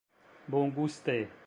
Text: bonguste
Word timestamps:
bonguste 0.49 1.27